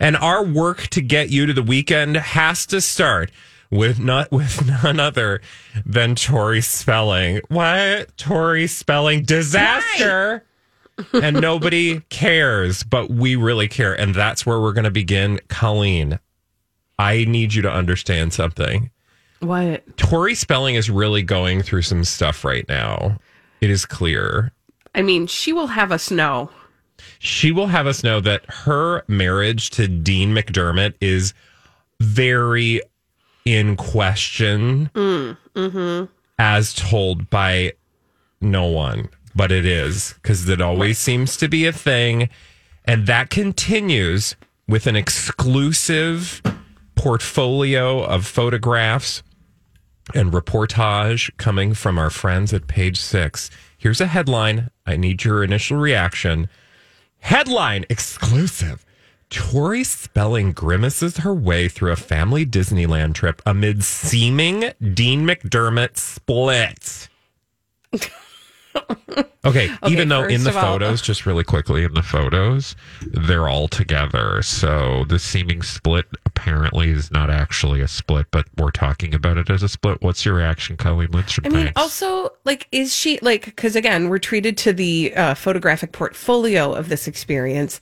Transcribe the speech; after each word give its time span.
And 0.00 0.16
our 0.16 0.44
work 0.44 0.88
to 0.88 1.00
get 1.00 1.30
you 1.30 1.46
to 1.46 1.52
the 1.52 1.62
weekend 1.62 2.16
has 2.16 2.66
to 2.66 2.80
start 2.80 3.30
with 3.70 3.98
not 3.98 4.30
with 4.30 4.66
none 4.84 5.00
other 5.00 5.40
than 5.84 6.14
Tori 6.14 6.60
Spelling. 6.60 7.40
What? 7.48 8.16
Tori 8.16 8.66
Spelling 8.66 9.22
disaster. 9.24 10.44
and 11.12 11.40
nobody 11.40 12.00
cares, 12.10 12.82
but 12.82 13.10
we 13.10 13.36
really 13.36 13.68
care. 13.68 13.94
And 13.98 14.14
that's 14.14 14.44
where 14.44 14.60
we're 14.60 14.72
going 14.72 14.84
to 14.84 14.90
begin. 14.90 15.40
Colleen, 15.48 16.18
I 16.98 17.24
need 17.24 17.54
you 17.54 17.62
to 17.62 17.70
understand 17.70 18.32
something. 18.32 18.90
What? 19.40 19.96
Tori 19.96 20.34
Spelling 20.34 20.74
is 20.74 20.90
really 20.90 21.22
going 21.22 21.62
through 21.62 21.82
some 21.82 22.02
stuff 22.04 22.44
right 22.44 22.68
now. 22.68 23.18
It 23.60 23.70
is 23.70 23.86
clear. 23.86 24.52
I 24.94 25.02
mean, 25.02 25.26
she 25.28 25.52
will 25.52 25.68
have 25.68 25.92
us 25.92 26.10
know. 26.10 26.50
She 27.18 27.52
will 27.52 27.68
have 27.68 27.86
us 27.86 28.02
know 28.02 28.20
that 28.20 28.44
her 28.46 29.04
marriage 29.08 29.70
to 29.70 29.88
Dean 29.88 30.34
McDermott 30.34 30.94
is 31.00 31.34
very 32.00 32.80
in 33.44 33.76
question, 33.76 34.90
mm, 34.94 36.08
as 36.38 36.74
told 36.74 37.30
by 37.30 37.72
no 38.40 38.66
one, 38.66 39.08
but 39.34 39.50
it 39.50 39.64
is 39.64 40.14
because 40.14 40.48
it 40.48 40.60
always 40.60 40.98
seems 40.98 41.36
to 41.38 41.48
be 41.48 41.66
a 41.66 41.72
thing. 41.72 42.28
And 42.84 43.06
that 43.06 43.30
continues 43.30 44.36
with 44.66 44.86
an 44.86 44.96
exclusive 44.96 46.42
portfolio 46.94 48.02
of 48.02 48.26
photographs 48.26 49.22
and 50.14 50.32
reportage 50.32 51.30
coming 51.36 51.74
from 51.74 51.98
our 51.98 52.10
friends 52.10 52.52
at 52.52 52.66
page 52.66 53.00
six. 53.00 53.50
Here's 53.76 54.00
a 54.00 54.06
headline. 54.06 54.70
I 54.86 54.96
need 54.96 55.24
your 55.24 55.44
initial 55.44 55.76
reaction. 55.76 56.48
Headline 57.20 57.84
exclusive. 57.88 58.84
Tori 59.30 59.84
Spelling 59.84 60.52
grimaces 60.52 61.18
her 61.18 61.34
way 61.34 61.68
through 61.68 61.92
a 61.92 61.96
family 61.96 62.46
Disneyland 62.46 63.14
trip 63.14 63.42
amid 63.44 63.84
seeming 63.84 64.72
Dean 64.94 65.26
McDermott 65.26 65.96
split. 65.98 67.08
okay, 69.44 69.70
even 69.88 70.08
though 70.08 70.24
in 70.24 70.44
the 70.44 70.50
of 70.50 70.56
all- 70.56 70.62
photos, 70.62 71.02
just 71.02 71.26
really 71.26 71.44
quickly, 71.44 71.84
in 71.84 71.94
the 71.94 72.02
photos, 72.02 72.76
they're 73.02 73.48
all 73.48 73.68
together. 73.68 74.42
So 74.42 75.04
the 75.08 75.18
seeming 75.18 75.62
split 75.62 76.06
apparently 76.26 76.90
is 76.90 77.10
not 77.10 77.30
actually 77.30 77.80
a 77.80 77.88
split, 77.88 78.26
but 78.30 78.46
we're 78.56 78.70
talking 78.70 79.14
about 79.14 79.36
it 79.38 79.50
as 79.50 79.62
a 79.62 79.68
split. 79.68 80.00
What's 80.02 80.24
your 80.24 80.34
reaction, 80.34 80.76
Colleen 80.76 81.10
Lindstrom? 81.10 81.46
I 81.46 81.48
mean, 81.48 81.64
Thanks. 81.66 81.80
also, 81.80 82.30
like, 82.44 82.68
is 82.72 82.94
she 82.94 83.18
like? 83.22 83.46
Because 83.46 83.74
again, 83.76 84.08
we're 84.08 84.18
treated 84.18 84.56
to 84.58 84.72
the 84.72 85.14
uh, 85.16 85.34
photographic 85.34 85.92
portfolio 85.92 86.72
of 86.72 86.88
this 86.88 87.08
experience. 87.08 87.80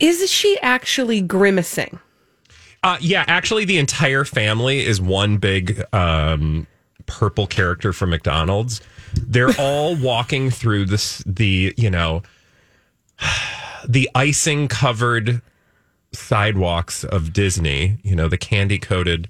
Is 0.00 0.30
she 0.30 0.58
actually 0.62 1.20
grimacing? 1.20 1.98
Uh, 2.84 2.96
yeah, 3.00 3.24
actually, 3.26 3.64
the 3.64 3.78
entire 3.78 4.24
family 4.24 4.84
is 4.86 5.00
one 5.00 5.38
big 5.38 5.82
um, 5.92 6.68
purple 7.06 7.46
character 7.48 7.92
from 7.92 8.10
McDonald's. 8.10 8.80
They're 9.14 9.54
all 9.58 9.96
walking 9.96 10.50
through 10.50 10.86
this, 10.86 11.22
the 11.26 11.74
you 11.76 11.90
know, 11.90 12.22
the 13.88 14.08
icing 14.14 14.68
covered 14.68 15.42
sidewalks 16.12 17.04
of 17.04 17.32
Disney. 17.32 17.98
You 18.02 18.16
know, 18.16 18.28
the 18.28 18.38
candy 18.38 18.78
coated 18.78 19.28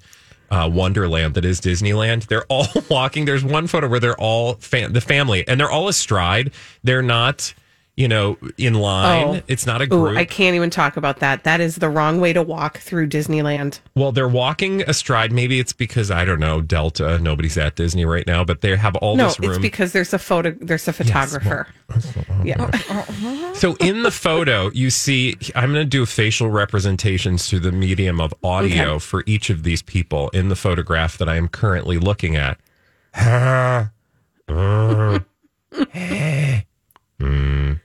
uh, 0.51 0.69
Wonderland 0.71 1.35
that 1.35 1.45
is 1.45 1.61
Disneyland. 1.61 2.27
They're 2.27 2.45
all 2.45 2.67
walking. 2.89 3.25
There's 3.25 3.43
one 3.43 3.67
photo 3.67 3.87
where 3.87 3.99
they're 3.99 4.19
all 4.19 4.55
fam- 4.55 4.93
the 4.93 5.01
family, 5.01 5.47
and 5.47 5.59
they're 5.59 5.71
all 5.71 5.87
astride. 5.87 6.51
They're 6.83 7.01
not, 7.01 7.53
you 7.99 8.07
know, 8.07 8.37
in 8.57 8.75
line. 8.75 9.27
Oh. 9.27 9.41
It's 9.49 9.65
not 9.65 9.81
a 9.81 9.87
group. 9.87 10.17
I 10.17 10.23
can't 10.23 10.55
even 10.55 10.69
talk 10.69 10.95
about 10.95 11.19
that. 11.19 11.43
That 11.43 11.59
is 11.59 11.75
the 11.75 11.89
wrong 11.89 12.21
way 12.21 12.31
to 12.31 12.41
walk 12.41 12.77
through 12.77 13.09
Disneyland. 13.09 13.81
Well, 13.93 14.13
they're 14.13 14.29
walking 14.29 14.83
astride. 14.83 15.33
Maybe 15.33 15.59
it's 15.59 15.73
because 15.73 16.09
I 16.09 16.23
don't 16.23 16.39
know 16.39 16.61
Delta. 16.61 17.19
Nobody's 17.19 17.57
at 17.57 17.75
Disney 17.75 18.05
right 18.05 18.25
now, 18.25 18.45
but 18.45 18.61
they 18.61 18.73
have 18.77 18.95
all 18.95 19.17
No, 19.17 19.25
this 19.27 19.39
room. 19.41 19.49
it's 19.51 19.59
because 19.59 19.91
there's 19.91 20.13
a 20.13 20.17
photo. 20.17 20.51
There's 20.61 20.87
a 20.87 20.93
photographer. 20.93 21.67
yeah. 22.45 22.71
so 23.53 23.75
in 23.81 24.03
the 24.03 24.11
photo, 24.11 24.71
you 24.71 24.89
see. 24.89 25.35
I'm 25.53 25.73
going 25.73 25.83
to 25.83 25.89
do 25.89 26.05
facial 26.05 26.49
representations 26.49 27.49
through 27.49 27.59
the 27.59 27.73
medium 27.73 28.21
of 28.21 28.33
audio 28.45 28.91
Okay. 28.91 28.99
for 28.99 29.23
each 29.25 29.49
of 29.49 29.63
these 29.63 29.81
people 29.81 30.29
in 30.29 30.47
the 30.47 30.55
photograph 30.55 31.17
that 31.17 31.27
I 31.27 31.35
am 31.35 31.49
currently 31.49 31.97
looking 31.97 32.37
at. 32.37 32.57
Mm. 37.21 37.81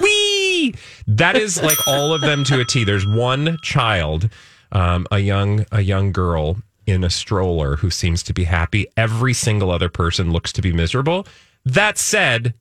Wee! 0.00 0.74
That 1.06 1.36
is 1.36 1.62
like 1.62 1.86
all 1.86 2.12
of 2.12 2.20
them 2.20 2.44
to 2.44 2.60
a 2.60 2.64
T. 2.64 2.84
There's 2.84 3.06
one 3.06 3.58
child, 3.62 4.28
um, 4.70 5.06
a 5.10 5.18
young 5.18 5.66
a 5.72 5.80
young 5.80 6.12
girl 6.12 6.58
in 6.86 7.04
a 7.04 7.10
stroller 7.10 7.76
who 7.76 7.90
seems 7.90 8.22
to 8.24 8.32
be 8.32 8.44
happy. 8.44 8.86
Every 8.96 9.32
single 9.32 9.70
other 9.70 9.88
person 9.88 10.32
looks 10.32 10.52
to 10.54 10.62
be 10.62 10.72
miserable. 10.72 11.26
That 11.64 11.98
said, 11.98 12.54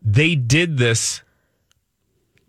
they 0.00 0.34
did 0.34 0.78
this 0.78 1.22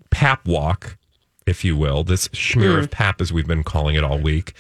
pap 0.10 0.48
walk, 0.48 0.98
if 1.46 1.66
you 1.66 1.76
will, 1.76 2.04
this 2.04 2.28
schmear 2.30 2.80
of 2.80 2.92
pap 2.92 3.22
as 3.22 3.34
we've 3.34 3.48
been 3.48 3.64
calling 3.64 3.96
it 3.96 4.04
all 4.04 4.18
week. 4.18 4.54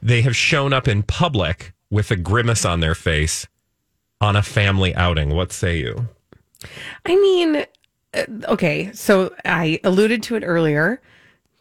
They 0.00 0.22
have 0.22 0.36
shown 0.36 0.72
up 0.72 0.86
in 0.86 1.02
public 1.02 1.72
with 1.90 2.10
a 2.10 2.16
grimace 2.16 2.64
on 2.64 2.80
their 2.80 2.94
face 2.94 3.46
on 4.24 4.34
a 4.36 4.42
family 4.42 4.94
outing. 4.94 5.30
What 5.34 5.52
say 5.52 5.78
you? 5.78 6.08
I 7.06 7.14
mean, 7.14 7.64
uh, 8.14 8.24
okay, 8.48 8.90
so 8.92 9.34
I 9.44 9.78
alluded 9.84 10.22
to 10.24 10.36
it 10.36 10.42
earlier. 10.42 11.00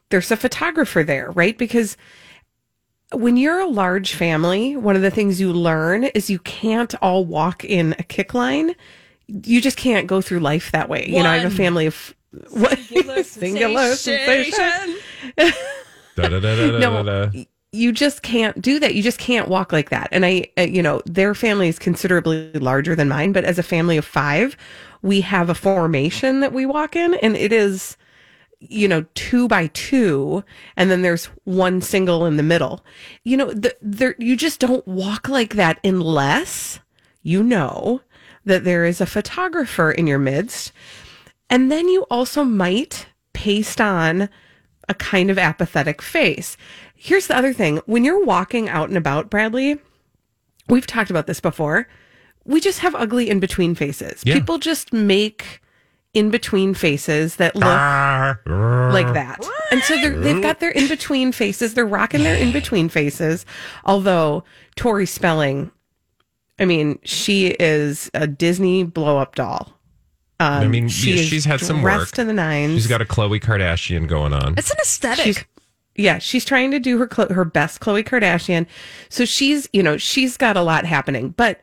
There's 0.09 0.31
a 0.31 0.37
photographer 0.37 1.03
there, 1.03 1.31
right? 1.31 1.57
Because 1.57 1.97
when 3.11 3.37
you're 3.37 3.59
a 3.59 3.67
large 3.67 4.13
family, 4.13 4.75
one 4.75 4.95
of 4.95 5.01
the 5.01 5.11
things 5.11 5.39
you 5.39 5.51
learn 5.53 6.05
is 6.05 6.29
you 6.29 6.39
can't 6.39 6.95
all 7.01 7.25
walk 7.25 7.63
in 7.65 7.93
a 7.99 8.03
kick 8.03 8.33
line. 8.33 8.75
You 9.27 9.61
just 9.61 9.77
can't 9.77 10.07
go 10.07 10.21
through 10.21 10.39
life 10.39 10.71
that 10.71 10.89
way. 10.89 11.05
You 11.07 11.21
know, 11.23 11.29
I 11.29 11.37
have 11.37 11.51
a 11.51 11.55
family 11.55 11.85
of 11.85 12.15
what 12.49 12.79
singular 13.25 13.95
sensation. 13.95 14.97
Da, 16.15 16.29
da, 16.29 16.39
da, 16.39 16.55
da, 16.55 16.71
da, 16.73 16.77
No, 16.77 17.03
da. 17.03 17.31
y- 17.33 17.47
you 17.73 17.91
just 17.91 18.21
can't 18.21 18.61
do 18.61 18.79
that. 18.79 18.93
You 18.93 19.01
just 19.01 19.17
can't 19.17 19.47
walk 19.47 19.73
like 19.73 19.89
that. 19.89 20.07
And 20.11 20.25
I, 20.25 20.45
uh, 20.57 20.61
you 20.61 20.83
know, 20.83 21.01
their 21.05 21.33
family 21.33 21.67
is 21.67 21.79
considerably 21.79 22.51
larger 22.53 22.95
than 22.95 23.09
mine, 23.09 23.31
but 23.31 23.43
as 23.43 23.57
a 23.57 23.63
family 23.63 23.97
of 23.97 24.05
five, 24.05 24.55
we 25.01 25.21
have 25.21 25.49
a 25.49 25.55
formation 25.55 26.39
that 26.41 26.53
we 26.53 26.67
walk 26.67 26.95
in, 26.95 27.15
and 27.15 27.35
it 27.35 27.51
is, 27.51 27.97
you 28.59 28.87
know, 28.87 29.05
two 29.15 29.47
by 29.47 29.67
two, 29.73 30.43
and 30.77 30.91
then 30.91 31.01
there's 31.01 31.25
one 31.45 31.81
single 31.81 32.25
in 32.25 32.37
the 32.37 32.43
middle. 32.43 32.85
You 33.23 33.37
know, 33.37 33.51
the, 33.51 33.75
there, 33.81 34.15
you 34.19 34.37
just 34.37 34.59
don't 34.59 34.87
walk 34.87 35.27
like 35.27 35.55
that 35.55 35.79
unless 35.83 36.79
you 37.23 37.41
know 37.41 38.01
that 38.45 38.65
there 38.65 38.85
is 38.85 39.01
a 39.01 39.05
photographer 39.07 39.91
in 39.91 40.05
your 40.05 40.19
midst. 40.19 40.71
And 41.49 41.71
then 41.71 41.87
you 41.87 42.03
also 42.09 42.43
might 42.43 43.07
paste 43.33 43.81
on 43.81 44.29
a 44.87 44.93
kind 44.93 45.29
of 45.29 45.37
apathetic 45.37 46.01
face. 46.01 46.57
Here's 47.03 47.27
the 47.27 47.35
other 47.35 47.51
thing 47.51 47.81
when 47.85 48.05
you're 48.05 48.23
walking 48.23 48.69
out 48.69 48.87
and 48.87 48.97
about, 48.97 49.29
Bradley, 49.29 49.77
we've 50.69 50.87
talked 50.87 51.09
about 51.09 51.27
this 51.27 51.41
before. 51.41 51.85
We 52.45 52.61
just 52.61 52.79
have 52.79 52.95
ugly 52.95 53.29
in 53.29 53.41
between 53.41 53.75
faces. 53.75 54.23
Yeah. 54.25 54.35
People 54.35 54.57
just 54.57 54.93
make 54.93 55.59
in 56.13 56.29
between 56.29 56.73
faces 56.73 57.35
that 57.35 57.55
look 57.55 57.65
like 57.65 59.13
that. 59.15 59.45
And 59.69 59.81
so 59.83 59.95
they're, 59.97 60.17
they've 60.17 60.41
got 60.41 60.61
their 60.61 60.69
in 60.69 60.87
between 60.87 61.33
faces. 61.33 61.73
They're 61.73 61.85
rocking 61.85 62.23
their 62.23 62.37
in 62.37 62.53
between 62.53 62.87
faces. 62.87 63.45
Although 63.83 64.45
Tori 64.77 65.05
Spelling, 65.05 65.71
I 66.57 66.63
mean, 66.63 66.99
she 67.03 67.47
is 67.47 68.09
a 68.13 68.27
Disney 68.27 68.83
blow 68.85 69.17
up 69.17 69.35
doll. 69.35 69.77
Um, 70.39 70.63
I 70.63 70.67
mean, 70.67 70.87
she 70.87 71.15
yeah, 71.15 71.21
she's 71.23 71.43
had 71.43 71.59
some 71.59 71.81
dressed 71.81 71.99
work. 71.99 72.11
to 72.11 72.23
the 72.23 72.33
nines. 72.33 72.75
She's 72.75 72.87
got 72.87 73.01
a 73.01 73.05
Khloé 73.05 73.41
Kardashian 73.41 74.07
going 74.07 74.31
on. 74.31 74.55
It's 74.57 74.71
an 74.71 74.77
aesthetic. 74.81 75.25
She's- 75.25 75.43
yeah, 75.95 76.17
she's 76.17 76.45
trying 76.45 76.71
to 76.71 76.79
do 76.79 76.97
her 76.97 77.09
her 77.33 77.45
best 77.45 77.79
Khloé 77.79 78.03
Kardashian. 78.03 78.65
So 79.09 79.25
she's, 79.25 79.69
you 79.73 79.83
know, 79.83 79.97
she's 79.97 80.37
got 80.37 80.57
a 80.57 80.61
lot 80.61 80.85
happening, 80.85 81.29
but 81.29 81.61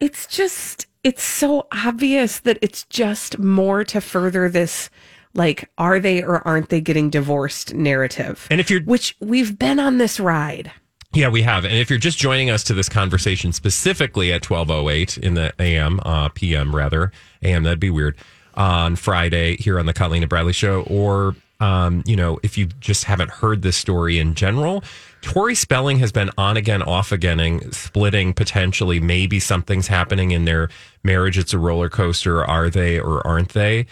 it's 0.00 0.26
just 0.26 0.86
it's 1.02 1.22
so 1.22 1.66
obvious 1.72 2.40
that 2.40 2.58
it's 2.62 2.84
just 2.84 3.38
more 3.38 3.84
to 3.84 4.00
further 4.00 4.48
this 4.48 4.90
like 5.34 5.70
are 5.78 6.00
they 6.00 6.22
or 6.22 6.46
aren't 6.46 6.68
they 6.68 6.80
getting 6.80 7.10
divorced 7.10 7.74
narrative. 7.74 8.46
And 8.50 8.60
if 8.60 8.70
you're 8.70 8.82
which 8.82 9.16
we've 9.20 9.58
been 9.58 9.78
on 9.78 9.98
this 9.98 10.18
ride. 10.18 10.72
Yeah, 11.12 11.28
we 11.28 11.42
have. 11.42 11.64
And 11.64 11.74
if 11.74 11.88
you're 11.88 11.98
just 11.98 12.18
joining 12.18 12.50
us 12.50 12.62
to 12.64 12.74
this 12.74 12.90
conversation 12.90 13.52
specifically 13.52 14.32
at 14.32 14.48
1208 14.48 15.16
in 15.18 15.34
the 15.34 15.54
AM, 15.58 15.98
uh, 16.04 16.28
PM 16.30 16.76
rather, 16.76 17.10
AM, 17.42 17.62
that'd 17.62 17.80
be 17.80 17.88
weird, 17.88 18.16
on 18.54 18.96
Friday 18.96 19.56
here 19.56 19.78
on 19.78 19.86
the 19.86 19.94
Colleen 19.94 20.22
and 20.22 20.28
Bradley 20.28 20.52
show, 20.52 20.82
or, 20.82 21.34
um, 21.60 22.02
you 22.06 22.16
know, 22.16 22.38
if 22.42 22.58
you 22.58 22.66
just 22.80 23.04
haven't 23.04 23.30
heard 23.30 23.62
this 23.62 23.76
story 23.76 24.18
in 24.18 24.34
general, 24.34 24.84
Tori 25.22 25.54
Spelling 25.54 25.98
has 25.98 26.12
been 26.12 26.30
on 26.36 26.56
again, 26.56 26.82
off 26.82 27.12
again, 27.12 27.72
splitting 27.72 28.34
potentially. 28.34 29.00
Maybe 29.00 29.40
something's 29.40 29.88
happening 29.88 30.30
in 30.30 30.44
their 30.44 30.68
marriage. 31.02 31.38
It's 31.38 31.52
a 31.52 31.58
roller 31.58 31.88
coaster. 31.88 32.44
Are 32.44 32.70
they 32.70 32.98
or 32.98 33.26
aren't 33.26 33.50
they? 33.50 33.86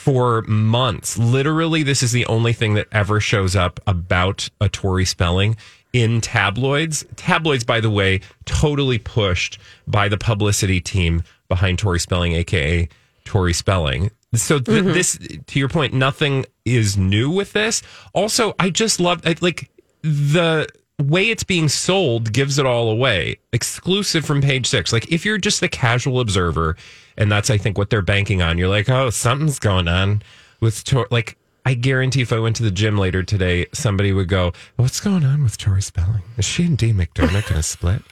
for 0.00 0.40
months. 0.42 1.18
Literally, 1.18 1.82
this 1.82 2.02
is 2.02 2.10
the 2.10 2.24
only 2.24 2.54
thing 2.54 2.72
that 2.72 2.88
ever 2.90 3.20
shows 3.20 3.54
up 3.54 3.78
about 3.86 4.48
a 4.58 4.66
Tori 4.66 5.04
Spelling 5.04 5.58
in 5.92 6.22
tabloids. 6.22 7.04
Tabloids, 7.16 7.64
by 7.64 7.80
the 7.80 7.90
way, 7.90 8.20
totally 8.46 8.96
pushed 8.96 9.58
by 9.86 10.08
the 10.08 10.16
publicity 10.16 10.80
team 10.80 11.22
behind 11.50 11.78
Tori 11.78 12.00
Spelling, 12.00 12.32
aka 12.32 12.88
Tori 13.24 13.52
Spelling. 13.52 14.10
So 14.34 14.58
th- 14.58 14.84
mm-hmm. 14.84 14.92
this, 14.92 15.18
to 15.46 15.58
your 15.58 15.68
point, 15.68 15.92
nothing 15.92 16.46
is 16.64 16.96
new 16.96 17.30
with 17.30 17.52
this. 17.52 17.82
Also, 18.14 18.54
I 18.58 18.70
just 18.70 19.00
love 19.00 19.22
I- 19.26 19.36
like 19.40 19.70
the 20.02 20.68
way 21.00 21.30
it's 21.30 21.44
being 21.44 21.68
sold 21.68 22.32
gives 22.32 22.58
it 22.58 22.66
all 22.66 22.90
away. 22.90 23.38
Exclusive 23.52 24.24
from 24.24 24.40
page 24.40 24.66
six. 24.66 24.92
Like 24.92 25.10
if 25.10 25.24
you're 25.24 25.38
just 25.38 25.60
the 25.60 25.68
casual 25.68 26.20
observer, 26.20 26.76
and 27.16 27.30
that's 27.30 27.50
I 27.50 27.58
think 27.58 27.76
what 27.78 27.90
they're 27.90 28.02
banking 28.02 28.42
on. 28.42 28.58
You're 28.58 28.68
like, 28.68 28.88
oh, 28.88 29.10
something's 29.10 29.58
going 29.58 29.88
on 29.88 30.22
with 30.60 30.84
Tor. 30.84 31.08
Like 31.10 31.36
I 31.64 31.74
guarantee, 31.74 32.22
if 32.22 32.32
I 32.32 32.38
went 32.38 32.56
to 32.56 32.62
the 32.62 32.70
gym 32.70 32.96
later 32.96 33.22
today, 33.22 33.66
somebody 33.72 34.12
would 34.12 34.28
go, 34.28 34.52
"What's 34.76 35.00
going 35.00 35.24
on 35.24 35.42
with 35.42 35.58
Tori 35.58 35.82
Spelling? 35.82 36.22
Is 36.36 36.44
she 36.44 36.64
and 36.64 36.78
Dean 36.78 36.96
McDermott 36.96 37.48
going 37.48 37.54
to 37.56 37.62
split?" 37.62 38.02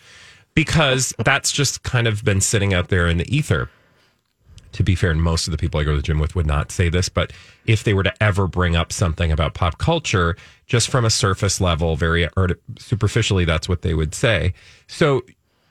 Because 0.54 1.14
that's 1.24 1.52
just 1.52 1.84
kind 1.84 2.08
of 2.08 2.24
been 2.24 2.40
sitting 2.40 2.74
out 2.74 2.88
there 2.88 3.06
in 3.06 3.18
the 3.18 3.36
ether 3.36 3.70
to 4.72 4.82
be 4.82 4.94
fair, 4.94 5.10
and 5.10 5.22
most 5.22 5.46
of 5.46 5.52
the 5.52 5.58
people 5.58 5.80
I 5.80 5.84
go 5.84 5.92
to 5.92 5.96
the 5.96 6.02
gym 6.02 6.18
with 6.18 6.34
would 6.34 6.46
not 6.46 6.70
say 6.70 6.88
this, 6.88 7.08
but 7.08 7.32
if 7.66 7.84
they 7.84 7.94
were 7.94 8.02
to 8.02 8.22
ever 8.22 8.46
bring 8.46 8.76
up 8.76 8.92
something 8.92 9.32
about 9.32 9.54
pop 9.54 9.78
culture, 9.78 10.36
just 10.66 10.88
from 10.90 11.04
a 11.04 11.10
surface 11.10 11.60
level, 11.60 11.96
very 11.96 12.28
art- 12.36 12.60
superficially, 12.78 13.44
that's 13.44 13.68
what 13.68 13.82
they 13.82 13.94
would 13.94 14.14
say. 14.14 14.54
So 14.86 15.24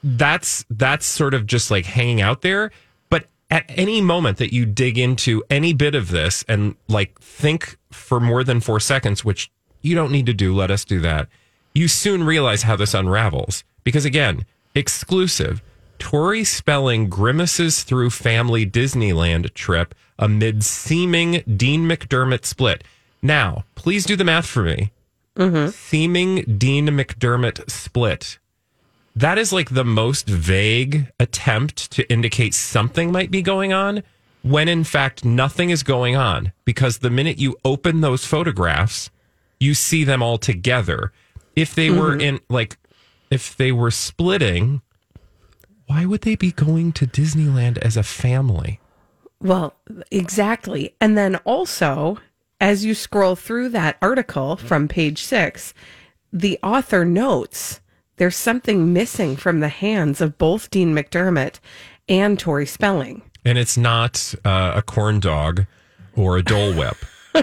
that's 0.03 0.65
that's 0.69 1.05
sort 1.05 1.33
of 1.33 1.45
just 1.45 1.71
like 1.71 1.85
hanging 1.85 2.21
out 2.21 2.41
there. 2.41 2.71
But 3.09 3.27
at 3.49 3.65
any 3.69 4.01
moment 4.01 4.38
that 4.38 4.53
you 4.53 4.65
dig 4.65 4.97
into 4.97 5.44
any 5.49 5.73
bit 5.73 5.95
of 5.95 6.09
this 6.09 6.44
and 6.47 6.75
like 6.88 7.19
think 7.19 7.77
for 7.91 8.19
more 8.19 8.44
than 8.44 8.59
four 8.59 8.79
seconds, 8.79 9.25
which 9.25 9.51
you 9.81 9.95
don't 9.95 10.11
need 10.11 10.25
to 10.25 10.33
do, 10.33 10.53
let 10.53 10.71
us 10.71 10.85
do 10.85 10.99
that. 11.01 11.27
You 11.73 11.88
soon 11.88 12.23
realize 12.23 12.63
how 12.63 12.75
this 12.75 12.94
unravels 12.94 13.63
because 13.83 14.05
again, 14.05 14.45
exclusive. 14.75 15.61
Tori 15.99 16.44
Spelling 16.44 17.09
grimaces 17.09 17.83
through 17.83 18.09
family 18.09 18.65
Disneyland 18.65 19.53
trip 19.53 19.95
amid 20.19 20.63
seeming 20.63 21.44
Dean 21.55 21.88
McDermott 21.88 22.45
split. 22.45 22.83
Now, 23.21 23.65
please 23.75 24.05
do 24.05 24.15
the 24.15 24.23
math 24.23 24.45
for 24.45 24.63
me. 24.63 24.91
Mm-hmm. 25.35 25.69
Seeming 25.69 26.57
Dean 26.57 26.88
McDermott 26.88 27.69
split. 27.69 28.39
That 29.15 29.38
is 29.38 29.51
like 29.51 29.71
the 29.71 29.85
most 29.85 30.27
vague 30.27 31.11
attempt 31.19 31.91
to 31.91 32.09
indicate 32.11 32.53
something 32.53 33.11
might 33.11 33.31
be 33.31 33.41
going 33.41 33.73
on 33.73 34.03
when 34.44 34.67
in 34.67 34.83
fact 34.83 35.25
nothing 35.25 35.69
is 35.69 35.83
going 35.83 36.15
on 36.15 36.53
because 36.65 36.99
the 36.99 37.09
minute 37.09 37.38
you 37.38 37.55
open 37.65 38.01
those 38.01 38.25
photographs, 38.25 39.09
you 39.59 39.73
see 39.73 40.03
them 40.03 40.21
all 40.21 40.38
together. 40.38 41.11
If 41.55 41.73
they 41.73 41.89
were 41.89 42.11
mm-hmm. 42.11 42.21
in 42.21 42.39
like 42.49 42.77
if 43.29 43.57
they 43.57 43.71
were 43.71 43.91
splitting, 43.91 44.81
why 45.87 46.05
would 46.05 46.21
they 46.21 46.35
be 46.35 46.51
going 46.51 46.91
to 46.93 47.07
Disneyland 47.07 47.77
as 47.79 47.97
a 47.97 48.03
family? 48.03 48.79
Well, 49.41 49.73
exactly. 50.11 50.95
And 51.01 51.17
then 51.17 51.35
also, 51.37 52.19
as 52.61 52.83
you 52.85 52.93
scroll 52.93 53.35
through 53.35 53.69
that 53.69 53.97
article 54.01 54.55
from 54.57 54.87
page 54.87 55.23
six, 55.23 55.73
the 56.33 56.59
author 56.63 57.03
notes 57.05 57.79
there's 58.17 58.35
something 58.35 58.91
missing 58.93 59.35
from 59.35 59.59
the 59.59 59.69
hands 59.69 60.21
of 60.21 60.37
both 60.39 60.71
Dean 60.71 60.93
McDermott 60.95 61.59
and 62.09 62.39
Tori 62.39 62.65
Spelling, 62.65 63.21
And 63.45 63.57
it's 63.59 63.77
not 63.77 64.33
uh, 64.43 64.71
a 64.75 64.81
corn 64.81 65.19
dog 65.19 65.65
or 66.15 66.35
a 66.37 66.41
Dole 66.43 66.73
Whip. 66.73 66.97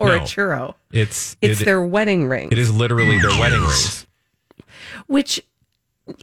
or 0.00 0.10
a 0.12 0.18
No. 0.18 0.20
churro. 0.24 0.74
It's 0.90 1.36
It's 1.40 1.60
it- 1.60 1.64
their 1.64 1.80
wedding 1.80 2.26
ring. 2.26 2.48
it 2.50 2.58
is 2.58 2.72
literally 2.74 3.18
their 3.20 3.38
wedding 3.38 3.60
rings. 3.60 4.04
Which, 5.06 5.40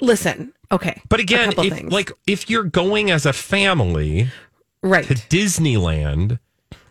listen, 0.01 0.51
okay. 0.71 1.01
But 1.09 1.19
again, 1.19 1.53
if, 1.57 1.91
like 1.91 2.11
if 2.27 2.49
you're 2.49 2.63
going 2.63 3.11
as 3.11 3.25
a 3.25 3.33
family 3.33 4.29
right. 4.81 5.05
to 5.05 5.13
Disneyland, 5.13 6.39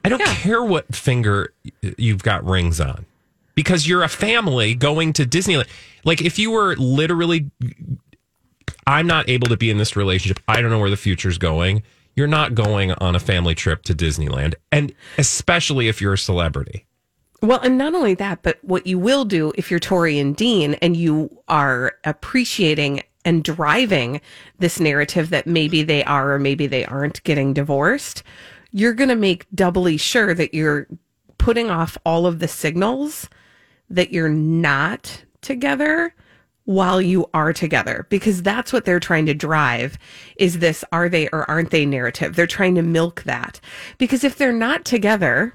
I 0.04 0.08
don't 0.08 0.22
care 0.22 0.62
what 0.62 0.94
finger 0.94 1.52
you've 1.82 2.22
got 2.22 2.44
rings 2.44 2.80
on 2.80 3.06
because 3.54 3.86
you're 3.86 4.02
a 4.02 4.08
family 4.08 4.74
going 4.74 5.12
to 5.14 5.24
Disneyland. 5.24 5.68
Like 6.04 6.22
if 6.22 6.38
you 6.38 6.50
were 6.50 6.76
literally, 6.76 7.50
I'm 8.86 9.06
not 9.06 9.28
able 9.28 9.48
to 9.48 9.56
be 9.56 9.70
in 9.70 9.78
this 9.78 9.96
relationship. 9.96 10.40
I 10.48 10.60
don't 10.60 10.70
know 10.70 10.78
where 10.78 10.90
the 10.90 10.96
future's 10.96 11.38
going. 11.38 11.82
You're 12.16 12.26
not 12.26 12.54
going 12.54 12.92
on 12.92 13.14
a 13.14 13.20
family 13.20 13.54
trip 13.54 13.82
to 13.84 13.94
Disneyland, 13.94 14.54
and 14.72 14.92
especially 15.16 15.88
if 15.88 16.00
you're 16.00 16.14
a 16.14 16.18
celebrity. 16.18 16.86
Well, 17.42 17.60
and 17.60 17.78
not 17.78 17.94
only 17.94 18.14
that, 18.14 18.42
but 18.42 18.58
what 18.62 18.86
you 18.86 18.98
will 18.98 19.24
do 19.24 19.52
if 19.54 19.70
you're 19.70 19.80
Tori 19.80 20.18
and 20.18 20.36
Dean 20.36 20.74
and 20.74 20.96
you 20.96 21.38
are 21.48 21.94
appreciating 22.04 23.02
and 23.24 23.44
driving 23.44 24.20
this 24.58 24.80
narrative 24.80 25.30
that 25.30 25.46
maybe 25.46 25.82
they 25.82 26.02
are 26.04 26.32
or 26.32 26.38
maybe 26.38 26.66
they 26.66 26.84
aren't 26.84 27.22
getting 27.24 27.52
divorced, 27.52 28.22
you're 28.72 28.94
going 28.94 29.08
to 29.08 29.16
make 29.16 29.46
doubly 29.54 29.96
sure 29.96 30.34
that 30.34 30.54
you're 30.54 30.86
putting 31.38 31.70
off 31.70 31.96
all 32.04 32.26
of 32.26 32.38
the 32.38 32.48
signals 32.48 33.28
that 33.88 34.12
you're 34.12 34.28
not 34.28 35.24
together 35.40 36.14
while 36.64 37.00
you 37.00 37.28
are 37.34 37.52
together 37.52 38.06
because 38.10 38.42
that's 38.42 38.72
what 38.72 38.84
they're 38.84 39.00
trying 39.00 39.26
to 39.26 39.34
drive 39.34 39.98
is 40.36 40.58
this 40.58 40.84
are 40.92 41.08
they 41.08 41.28
or 41.32 41.50
aren't 41.50 41.70
they 41.70 41.84
narrative. 41.84 42.36
They're 42.36 42.46
trying 42.46 42.76
to 42.76 42.82
milk 42.82 43.22
that. 43.24 43.60
Because 43.98 44.22
if 44.22 44.36
they're 44.36 44.52
not 44.52 44.84
together, 44.84 45.54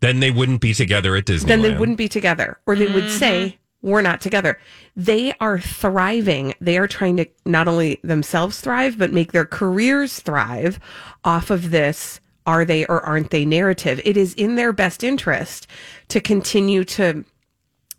Then 0.00 0.20
they 0.20 0.30
wouldn't 0.30 0.60
be 0.60 0.72
together 0.72 1.16
at 1.16 1.24
Disneyland. 1.24 1.46
then 1.46 1.62
they 1.62 1.74
wouldn't 1.74 1.98
be 1.98 2.08
together 2.08 2.60
or 2.66 2.76
they 2.76 2.86
would 2.86 3.10
say 3.10 3.48
mm-hmm. 3.48 3.59
We're 3.82 4.02
not 4.02 4.20
together. 4.20 4.58
They 4.96 5.32
are 5.40 5.58
thriving. 5.58 6.54
They 6.60 6.78
are 6.78 6.88
trying 6.88 7.16
to 7.18 7.26
not 7.44 7.68
only 7.68 7.98
themselves 8.02 8.60
thrive 8.60 8.98
but 8.98 9.12
make 9.12 9.32
their 9.32 9.46
careers 9.46 10.20
thrive 10.20 10.78
off 11.24 11.50
of 11.50 11.70
this 11.70 12.20
are 12.46 12.64
they 12.64 12.86
or 12.86 13.00
aren't 13.02 13.30
they 13.30 13.44
narrative. 13.44 14.00
It 14.04 14.16
is 14.16 14.34
in 14.34 14.56
their 14.56 14.72
best 14.72 15.04
interest 15.04 15.66
to 16.08 16.20
continue 16.20 16.84
to 16.84 17.24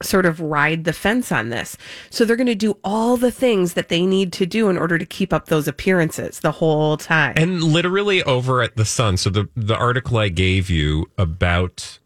sort 0.04 0.26
of 0.26 0.40
ride 0.40 0.84
the 0.84 0.94
fence 0.94 1.32
on 1.32 1.50
this. 1.50 1.78
So 2.10 2.26
they're 2.26 2.36
going 2.36 2.48
to 2.48 2.56
do 2.56 2.78
all 2.84 3.18
the 3.18 3.32
things 3.32 3.74
that 3.74 3.90
they 3.90 4.06
need 4.06 4.34
to 4.34 4.46
do 4.46 4.70
in 4.70 4.78
order 4.78 4.98
to 4.98 5.06
keep 5.06 5.32
up 5.32 5.46
those 5.46 5.68
appearances 5.68 6.40
the 6.40 6.52
whole 6.52 6.98
time. 6.98 7.34
And 7.38 7.64
literally 7.64 8.24
over 8.24 8.62
at 8.62 8.76
the 8.76 8.86
Sun. 8.86 9.18
So 9.18 9.30
the 9.30 9.48
the 9.56 9.76
article 9.76 10.18
I 10.18 10.30
gave 10.30 10.70
you 10.70 11.10
about 11.18 12.00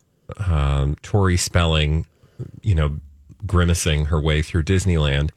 um, 0.46 0.96
Tori 1.02 1.38
Spelling, 1.38 2.06
you 2.62 2.76
know, 2.76 3.00
grimacing 3.46 4.06
her 4.06 4.20
way 4.20 4.42
through 4.42 4.64
Disneyland 4.64 5.32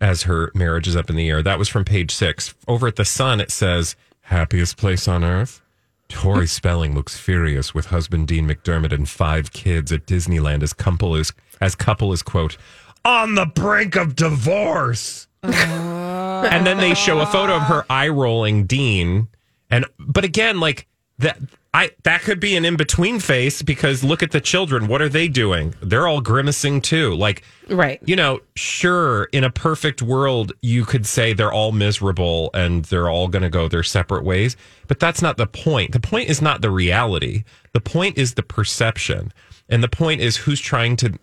as 0.00 0.22
her 0.22 0.50
marriage 0.54 0.88
is 0.88 0.96
up 0.96 1.10
in 1.10 1.16
the 1.16 1.28
air. 1.28 1.42
That 1.42 1.58
was 1.58 1.68
from 1.68 1.84
page 1.84 2.10
six. 2.10 2.54
Over 2.66 2.88
at 2.88 2.96
the 2.96 3.04
Sun, 3.04 3.40
it 3.40 3.50
says 3.50 3.96
happiest 4.22 4.76
place 4.76 5.06
on 5.06 5.24
earth. 5.24 5.60
Tori 6.08 6.46
Spelling 6.48 6.94
looks 6.94 7.18
furious 7.18 7.74
with 7.74 7.86
husband 7.86 8.28
Dean 8.28 8.48
McDermott 8.48 8.92
and 8.92 9.08
five 9.08 9.52
kids 9.52 9.92
at 9.92 10.06
Disneyland 10.06 10.62
as 10.62 10.72
couple 10.72 11.14
is 11.14 11.32
as 11.60 11.74
couple 11.74 12.12
is 12.12 12.22
quote 12.22 12.56
on 13.04 13.34
the 13.34 13.46
brink 13.46 13.96
of 13.96 14.16
divorce. 14.16 15.26
and 15.42 16.66
then 16.66 16.78
they 16.78 16.94
show 16.94 17.20
a 17.20 17.26
photo 17.26 17.56
of 17.56 17.62
her 17.62 17.84
eye 17.88 18.08
rolling 18.08 18.66
Dean. 18.66 19.28
And 19.70 19.86
but 19.98 20.24
again, 20.24 20.60
like 20.60 20.86
that 21.20 21.38
I 21.72 21.90
that 22.02 22.22
could 22.22 22.40
be 22.40 22.56
an 22.56 22.64
in 22.64 22.76
between 22.76 23.20
face 23.20 23.62
because 23.62 24.02
look 24.02 24.22
at 24.22 24.32
the 24.32 24.40
children. 24.40 24.88
What 24.88 25.00
are 25.00 25.08
they 25.08 25.28
doing? 25.28 25.74
They're 25.80 26.08
all 26.08 26.20
grimacing 26.20 26.80
too. 26.80 27.14
Like, 27.14 27.42
Right. 27.68 28.00
you 28.04 28.16
know, 28.16 28.40
sure, 28.56 29.24
in 29.32 29.44
a 29.44 29.50
perfect 29.50 30.02
world, 30.02 30.52
you 30.62 30.84
could 30.84 31.06
say 31.06 31.32
they're 31.32 31.52
all 31.52 31.70
miserable 31.72 32.50
and 32.54 32.84
they're 32.86 33.08
all 33.08 33.28
going 33.28 33.42
to 33.42 33.48
go 33.50 33.68
their 33.68 33.84
separate 33.84 34.24
ways. 34.24 34.56
But 34.88 34.98
that's 34.98 35.22
not 35.22 35.36
the 35.36 35.46
point. 35.46 35.92
The 35.92 36.00
point 36.00 36.28
is 36.28 36.42
not 36.42 36.60
the 36.60 36.70
reality. 36.70 37.44
The 37.72 37.80
point 37.80 38.18
is 38.18 38.34
the 38.34 38.42
perception, 38.42 39.32
and 39.68 39.82
the 39.82 39.88
point 39.88 40.20
is 40.20 40.36
who's 40.38 40.60
trying 40.60 40.96
to 40.96 41.16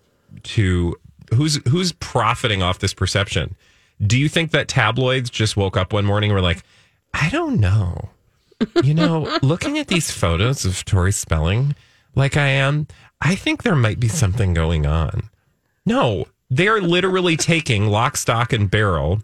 to 0.43 0.95
who's 1.33 1.59
who's 1.67 1.91
profiting 1.93 2.61
off 2.61 2.79
this 2.79 2.93
perception. 2.93 3.55
Do 4.05 4.17
you 4.17 4.29
think 4.29 4.51
that 4.51 4.67
tabloids 4.69 5.29
just 5.29 5.57
woke 5.57 5.75
up 5.75 5.91
one 5.91 6.05
morning 6.05 6.29
and 6.29 6.35
were 6.35 6.41
like, 6.41 6.63
I 7.13 7.29
don't 7.29 7.59
know 7.59 8.11
you 8.83 8.93
know, 8.93 9.37
looking 9.41 9.77
at 9.77 9.87
these 9.87 10.11
photos 10.11 10.65
of 10.65 10.83
Tori 10.85 11.11
Spelling 11.11 11.75
like 12.15 12.37
I 12.37 12.47
am, 12.47 12.87
I 13.21 13.35
think 13.35 13.63
there 13.63 13.75
might 13.75 13.99
be 13.99 14.07
something 14.07 14.53
going 14.53 14.85
on. 14.85 15.29
No, 15.85 16.25
they 16.49 16.67
are 16.67 16.81
literally 16.81 17.37
taking 17.37 17.87
lock, 17.87 18.17
stock, 18.17 18.53
and 18.53 18.69
barrel 18.69 19.21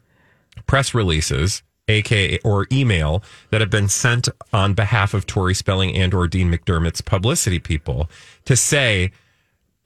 press 0.68 0.94
releases, 0.94 1.64
aka 1.88 2.40
or 2.44 2.68
email 2.72 3.24
that 3.50 3.62
have 3.62 3.70
been 3.70 3.90
sent 3.90 4.30
on 4.52 4.74
behalf 4.74 5.14
of 5.14 5.26
Tori 5.26 5.54
Spelling 5.54 5.96
and 5.96 6.14
or 6.14 6.28
Dean 6.28 6.52
McDermott's 6.52 7.02
publicity 7.02 7.60
people 7.60 8.10
to 8.46 8.56
say 8.56 9.12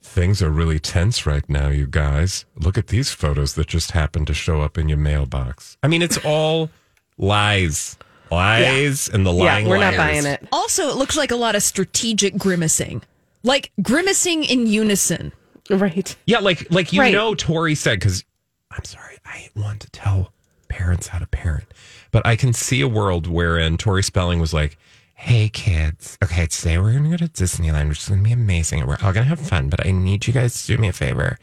things 0.02 0.42
are 0.42 0.50
really 0.50 0.78
tense 0.78 1.26
right 1.26 1.48
now, 1.48 1.68
you 1.68 1.86
guys. 1.86 2.44
Look 2.56 2.78
at 2.78 2.88
these 2.88 3.10
photos 3.10 3.54
that 3.54 3.66
just 3.66 3.92
happened 3.92 4.26
to 4.28 4.34
show 4.34 4.60
up 4.60 4.78
in 4.78 4.88
your 4.88 4.98
mailbox. 4.98 5.76
I 5.82 5.88
mean, 5.88 6.02
it's 6.02 6.18
all 6.24 6.70
lies. 7.16 7.96
Lies 8.30 9.08
and 9.08 9.24
the 9.26 9.32
lying 9.32 9.64
yeah, 9.66 9.70
we're 9.70 9.78
not 9.78 9.96
buying 9.96 10.26
it. 10.26 10.46
Also, 10.52 10.88
it 10.88 10.96
looks 10.96 11.16
like 11.16 11.30
a 11.30 11.36
lot 11.36 11.54
of 11.54 11.62
strategic 11.62 12.36
grimacing, 12.36 13.02
like 13.42 13.70
grimacing 13.82 14.44
in 14.44 14.66
unison. 14.66 15.32
Right. 15.70 16.14
Yeah, 16.26 16.38
like 16.38 16.70
like 16.72 16.92
you 16.92 17.00
Right. 17.00 17.12
know, 17.12 17.34
Tori 17.34 17.74
said 17.74 17.98
because 18.00 18.24
I'm 18.70 18.84
sorry, 18.84 19.16
I 19.24 19.48
want 19.56 19.80
to 19.80 19.90
tell 19.90 20.32
parents 20.68 21.08
how 21.08 21.18
to 21.18 21.26
parent, 21.26 21.64
but 22.10 22.26
I 22.26 22.36
can 22.36 22.52
see 22.52 22.80
a 22.80 22.88
world 22.88 23.26
wherein 23.26 23.76
Tori 23.76 24.02
Spelling 24.02 24.40
was 24.40 24.52
like, 24.54 24.78
"Hey 25.14 25.48
kids, 25.48 26.16
okay, 26.22 26.46
today 26.46 26.78
we're 26.78 26.92
gonna 26.92 27.10
go 27.10 27.16
to 27.18 27.28
Disneyland, 27.28 27.88
which 27.88 27.98
is 28.00 28.08
gonna 28.08 28.22
be 28.22 28.32
amazing, 28.32 28.80
and 28.80 28.88
we're 28.88 28.96
all 29.02 29.12
gonna 29.12 29.24
have 29.26 29.40
fun. 29.40 29.68
But 29.68 29.86
I 29.86 29.90
need 29.90 30.26
you 30.26 30.32
guys 30.32 30.60
to 30.66 30.76
do 30.76 30.80
me 30.80 30.88
a 30.88 30.92
favor. 30.92 31.38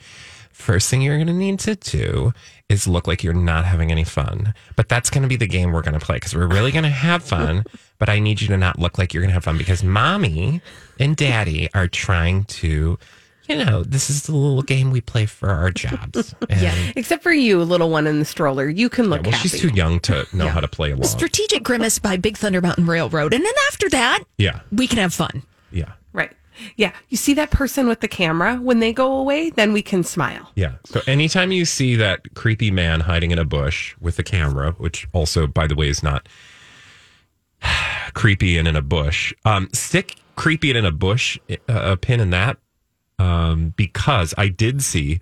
First 0.51 0.89
thing 0.89 1.01
you're 1.01 1.17
gonna 1.17 1.33
need 1.33 1.59
to 1.59 1.75
do 1.75 2.33
is 2.69 2.87
look 2.87 3.07
like 3.07 3.23
you're 3.23 3.33
not 3.33 3.65
having 3.65 3.91
any 3.91 4.03
fun. 4.03 4.53
But 4.75 4.89
that's 4.89 5.09
gonna 5.09 5.27
be 5.27 5.35
the 5.35 5.47
game 5.47 5.71
we're 5.71 5.81
gonna 5.81 5.99
play 5.99 6.17
because 6.17 6.35
we're 6.35 6.47
really 6.47 6.71
gonna 6.71 6.89
have 6.89 7.23
fun. 7.23 7.63
but 7.99 8.09
I 8.09 8.19
need 8.19 8.41
you 8.41 8.47
to 8.49 8.57
not 8.57 8.79
look 8.79 8.97
like 8.97 9.13
you're 9.13 9.21
gonna 9.21 9.33
have 9.33 9.43
fun 9.43 9.57
because 9.57 9.83
mommy 9.83 10.61
and 10.99 11.15
daddy 11.15 11.69
are 11.73 11.87
trying 11.87 12.45
to." 12.45 12.97
you 13.47 13.63
know, 13.63 13.83
this 13.83 14.09
is 14.09 14.23
the 14.23 14.35
little 14.35 14.63
game 14.63 14.89
we 14.91 15.01
play 15.01 15.25
for 15.25 15.49
our 15.49 15.69
jobs. 15.69 16.33
And, 16.49 16.61
Yeah. 16.61 16.75
Except 16.95 17.21
for 17.23 17.31
you, 17.31 17.63
little 17.63 17.89
one 17.89 18.07
in 18.07 18.19
the 18.19 18.25
stroller. 18.25 18.67
You 18.67 18.89
can 18.89 19.09
look 19.09 19.21
well, 19.21 19.31
happy. 19.31 19.49
she's 19.49 19.59
too 19.61 19.69
young 19.69 19.99
to 20.01 20.25
know 20.33 20.47
how 20.47 20.59
to 20.59 20.67
play 20.67 20.91
along. 20.91 21.03
Strategic 21.03 21.63
grimace 21.63 21.99
by 21.99 22.17
Big 22.17 22.37
Thunder 22.37 22.61
Mountain 22.61 22.87
Railroad. 22.87 23.33
And 23.33 23.43
then 23.43 23.53
after 23.67 23.89
that, 23.89 24.23
yeah, 24.37 24.61
we 24.71 24.87
can 24.87 24.97
have 24.97 25.13
fun. 25.13 25.43
yeah, 25.71 25.93
Right. 26.13 26.31
Yeah. 26.75 26.93
You 27.09 27.17
see 27.17 27.33
that 27.35 27.51
person 27.51 27.87
with 27.87 27.99
the 27.99 28.07
camera? 28.07 28.55
When 28.55 28.79
they 28.79 28.93
go 28.93 29.17
away, 29.17 29.49
then 29.49 29.73
we 29.73 29.81
can 29.81 30.03
smile. 30.03 30.51
yeah. 30.55 30.73
So 30.85 31.01
anytime 31.07 31.51
you 31.51 31.65
see 31.65 31.95
that 31.95 32.33
creepy 32.35 32.71
man 32.71 33.01
hiding 33.01 33.31
in 33.31 33.39
a 33.39 33.45
bush 33.45 33.95
with 33.99 34.17
a 34.19 34.23
camera, 34.23 34.71
which 34.73 35.07
also, 35.13 35.47
by 35.47 35.67
the 35.67 35.75
way, 35.75 35.89
is 35.89 36.03
not 36.03 36.27
creepy 38.13 38.57
and 38.57 38.67
in 38.67 38.75
a 38.75 38.81
bush, 38.81 39.33
um, 39.45 39.69
stick 39.73 40.15
creepy 40.35 40.69
and 40.69 40.79
in 40.79 40.85
a 40.85 40.91
bush 40.91 41.39
uh, 41.49 41.55
a 41.67 41.97
pin 41.97 42.19
in 42.19 42.29
that 42.29 42.57
um, 43.19 43.73
because 43.77 44.33
I 44.37 44.49
did 44.49 44.83
see 44.83 45.21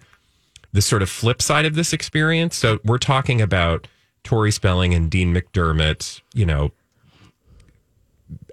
the 0.72 0.82
sort 0.82 1.02
of 1.02 1.10
flip 1.10 1.42
side 1.42 1.66
of 1.66 1.76
this 1.76 1.94
experience. 1.94 2.56
So 2.56 2.80
we're 2.84 2.98
talking 2.98 3.42
about 3.42 3.88
Tori 4.24 4.52
Spelling 4.52 4.94
and 4.94 5.10
Dean 5.10 5.34
McDermott, 5.34 6.22
you 6.34 6.46
know, 6.46 6.72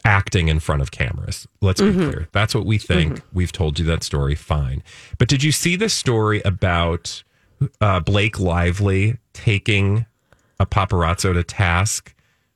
acting 0.04 0.48
in 0.48 0.60
front 0.60 0.82
of 0.82 0.90
cameras. 0.90 1.46
Let's 1.60 1.80
be 1.80 1.92
clear. 1.92 2.28
That's 2.32 2.54
what 2.54 2.64
we 2.66 2.78
think. 2.78 3.20
We've 3.32 3.52
told 3.52 3.78
you 3.78 3.84
that 3.86 4.02
story. 4.02 4.34
Fine. 4.34 4.82
But 5.18 5.28
did 5.28 5.42
you 5.42 5.52
see 5.52 5.76
the 5.76 5.88
story 5.88 6.40
about 6.44 7.22
uh, 7.80 8.00
Blake 8.00 8.38
Lively 8.40 9.18
taking 9.32 10.06
a 10.58 10.66
paparazzo 10.66 11.32
to 11.34 11.42
task 11.42 12.14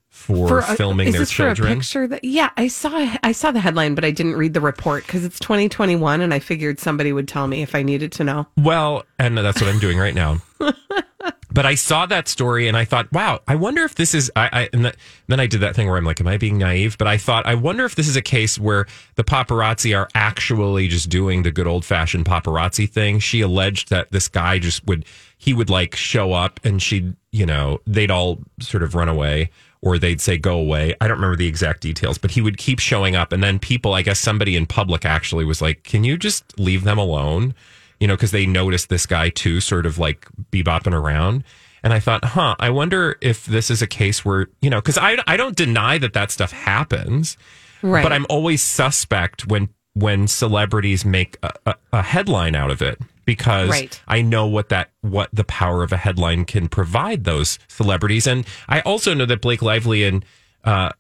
for, 0.08 0.58
a- 0.60 0.62
filming 0.62 1.08
is 1.08 1.12
their 1.14 1.20
this 1.22 1.32
For 1.32 1.48
a 1.48 1.54
children? 1.54 1.78
picture 1.80 2.06
that, 2.06 2.22
yeah, 2.24 2.50
I 2.56 2.68
saw. 2.68 2.90
I 3.22 3.32
saw 3.32 3.50
the 3.50 3.60
headline, 3.60 3.94
but 3.94 4.04
I 4.04 4.10
didn't 4.12 4.36
read 4.36 4.54
the 4.54 4.60
report 4.60 5.04
because 5.06 5.24
it's 5.24 5.38
2021, 5.40 6.20
and 6.20 6.32
I 6.32 6.38
figured 6.38 6.78
somebody 6.78 7.12
would 7.12 7.26
tell 7.28 7.46
me 7.48 7.62
if 7.62 7.74
I 7.74 7.82
needed 7.82 8.12
to 8.12 8.24
know. 8.24 8.46
Well, 8.56 9.04
and 9.18 9.36
that's 9.36 9.60
what 9.60 9.68
I'm 9.68 9.80
doing 9.80 9.98
right 9.98 10.14
now. 10.14 10.40
but 11.52 11.64
I 11.64 11.74
saw 11.74 12.06
that 12.06 12.28
story 12.28 12.68
and 12.68 12.76
I 12.76 12.84
thought, 12.84 13.10
wow, 13.12 13.40
I 13.46 13.54
wonder 13.54 13.82
if 13.84 13.94
this 13.94 14.14
is. 14.14 14.30
I, 14.34 14.48
I 14.52 14.68
and 14.72 14.84
that, 14.84 14.96
then 15.28 15.40
I 15.40 15.46
did 15.46 15.60
that 15.60 15.76
thing 15.76 15.88
where 15.88 15.96
I'm 15.96 16.04
like, 16.04 16.20
am 16.20 16.26
I 16.26 16.36
being 16.36 16.58
naive? 16.58 16.98
But 16.98 17.06
I 17.06 17.16
thought, 17.16 17.46
I 17.46 17.54
wonder 17.54 17.84
if 17.84 17.94
this 17.94 18.08
is 18.08 18.16
a 18.16 18.22
case 18.22 18.58
where 18.58 18.86
the 19.14 19.24
paparazzi 19.24 19.96
are 19.96 20.08
actually 20.14 20.88
just 20.88 21.08
doing 21.08 21.42
the 21.42 21.50
good 21.50 21.66
old 21.66 21.84
fashioned 21.84 22.24
paparazzi 22.24 22.88
thing. 22.88 23.18
She 23.20 23.40
alleged 23.40 23.90
that 23.90 24.10
this 24.10 24.28
guy 24.28 24.58
just 24.58 24.86
would, 24.86 25.04
he 25.38 25.54
would 25.54 25.70
like 25.70 25.94
show 25.94 26.32
up 26.32 26.60
and 26.64 26.82
she'd, 26.82 27.14
you 27.30 27.46
know, 27.46 27.80
they'd 27.86 28.10
all 28.10 28.40
sort 28.60 28.82
of 28.82 28.94
run 28.94 29.08
away 29.08 29.50
or 29.84 29.98
they'd 29.98 30.20
say 30.20 30.38
go 30.38 30.58
away. 30.58 30.94
I 31.00 31.06
don't 31.06 31.18
remember 31.18 31.36
the 31.36 31.46
exact 31.46 31.82
details, 31.82 32.16
but 32.16 32.30
he 32.30 32.40
would 32.40 32.56
keep 32.56 32.78
showing 32.78 33.14
up. 33.14 33.32
And 33.32 33.44
then 33.44 33.58
people, 33.58 33.92
I 33.92 34.00
guess 34.00 34.18
somebody 34.18 34.56
in 34.56 34.64
public 34.66 35.04
actually 35.04 35.44
was 35.44 35.60
like, 35.60 35.84
can 35.84 36.04
you 36.04 36.16
just 36.16 36.58
leave 36.58 36.84
them 36.84 36.98
alone? 36.98 37.54
You 38.00 38.08
know, 38.08 38.14
because 38.14 38.30
they 38.32 38.46
noticed 38.46 38.88
this 38.88 39.06
guy 39.06 39.30
too, 39.30 39.60
sort 39.60 39.86
of 39.86 39.98
like 39.98 40.26
bebopping 40.50 40.92
around. 40.94 41.44
And 41.82 41.92
I 41.92 42.00
thought, 42.00 42.24
huh, 42.24 42.56
I 42.58 42.70
wonder 42.70 43.16
if 43.20 43.44
this 43.44 43.70
is 43.70 43.82
a 43.82 43.86
case 43.86 44.24
where, 44.24 44.48
you 44.62 44.70
know, 44.70 44.80
because 44.80 44.96
I, 44.96 45.18
I 45.26 45.36
don't 45.36 45.54
deny 45.54 45.98
that 45.98 46.14
that 46.14 46.30
stuff 46.30 46.50
happens, 46.50 47.36
Right. 47.82 48.02
but 48.02 48.10
I'm 48.12 48.24
always 48.30 48.62
suspect 48.62 49.46
when 49.46 49.68
when 49.92 50.26
celebrities 50.26 51.04
make 51.04 51.36
a, 51.42 51.52
a, 51.66 51.74
a 51.92 52.02
headline 52.02 52.54
out 52.56 52.70
of 52.70 52.82
it 52.82 52.98
because 53.26 53.68
Right. 53.70 54.00
I 54.08 54.22
know 54.22 54.46
what 54.46 54.70
that 54.70 54.90
what 55.02 55.28
the 55.32 55.44
power 55.44 55.82
of 55.84 55.92
a 55.92 55.96
headline 55.96 56.46
can 56.46 56.68
provide 56.68 57.24
those 57.24 57.58
celebrities, 57.68 58.26
and 58.26 58.46
I 58.68 58.80
also 58.80 59.14
know 59.14 59.26
that 59.26 59.40
Blake 59.42 59.62
Lively 59.62 60.04
and 60.04 60.24
uh, 60.64 60.90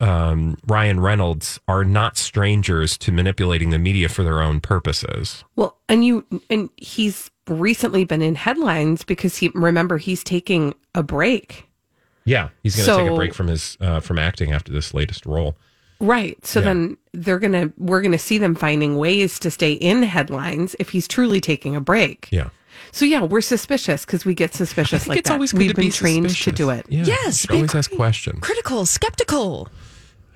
um, 0.00 0.56
Ryan 0.66 1.00
Reynolds 1.00 1.60
are 1.68 1.84
not 1.84 2.16
strangers 2.16 2.96
to 2.98 3.12
manipulating 3.12 3.70
the 3.70 3.78
media 3.78 4.08
for 4.08 4.22
their 4.24 4.40
own 4.42 4.60
purposes. 4.60 5.44
Well, 5.56 5.76
and 5.88 6.04
you 6.04 6.24
and 6.48 6.70
he's 6.76 7.30
recently 7.48 8.04
been 8.04 8.22
in 8.22 8.34
headlines 8.34 9.04
because 9.04 9.36
he 9.36 9.50
remember 9.54 9.98
he's 9.98 10.24
taking 10.24 10.74
a 10.94 11.02
break. 11.02 11.66
Yeah, 12.24 12.50
he's 12.62 12.76
going 12.76 12.86
to 12.86 13.04
take 13.04 13.12
a 13.12 13.16
break 13.16 13.34
from 13.34 13.48
his 13.48 13.76
uh, 13.80 14.00
from 14.00 14.18
acting 14.18 14.52
after 14.52 14.72
this 14.72 14.94
latest 14.94 15.26
role. 15.26 15.56
Right. 16.00 16.44
So 16.46 16.60
Yeah. 16.60 16.64
then 16.66 16.96
they're 17.12 17.38
going 17.38 17.52
to 17.52 17.72
we're 17.76 18.00
going 18.00 18.12
to 18.12 18.18
see 18.18 18.38
them 18.38 18.54
finding 18.54 18.96
ways 18.96 19.38
to 19.40 19.50
stay 19.50 19.72
in 19.72 20.02
headlines 20.02 20.74
if 20.78 20.90
he's 20.90 21.06
truly 21.08 21.40
taking 21.40 21.76
a 21.76 21.80
break. 21.80 22.28
Yeah, 22.30 22.48
So 22.92 23.04
yeah, 23.04 23.22
we're 23.22 23.40
suspicious 23.42 24.06
because 24.06 24.24
we 24.24 24.34
get 24.34 24.54
suspicious 24.54 24.94
I 25.02 25.04
think 25.04 25.08
like 25.08 25.18
it's 25.18 25.28
that. 25.28 25.34
always 25.34 25.52
good 25.52 25.58
We've 25.58 25.68
to 25.70 25.74
been 25.74 25.86
be 25.86 25.90
trained 25.92 26.30
to 26.30 26.52
do 26.52 26.70
it. 26.70 26.86
Yeah, 26.88 27.04
Yes, 27.04 27.46
you 27.48 27.56
always 27.56 27.74
ask 27.74 27.90
questions. 27.90 28.38
Critical, 28.40 28.86
skeptical. 28.86 29.68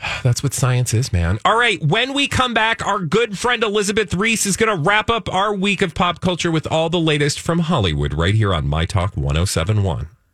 That's 0.23 0.43
what 0.43 0.55
science 0.55 0.95
is, 0.95 1.13
man. 1.13 1.39
All 1.45 1.57
right, 1.57 1.83
when 1.83 2.13
we 2.13 2.29
come 2.29 2.55
back, 2.55 2.85
our 2.87 2.99
good 2.99 3.39
friend 3.39 3.63
Elizabeth 3.63 4.15
Reese 4.15 4.47
is 4.47 4.57
going 4.57 4.75
to 4.75 4.83
wrap 4.83 5.11
up 5.11 5.33
our 5.33 5.55
week 5.55 5.83
of 5.83 5.95
pop 5.95 6.21
culture 6.21 6.51
with 6.51 6.67
all 6.71 6.91
the 6.91 7.01
latest 7.01 7.41
from 7.41 7.61
Hollywood 7.61 8.15
right 8.15 8.35
here 8.35 8.55
on 8.55 8.67
My 8.67 8.85
Talk 8.85 9.17
1071. 9.17 10.09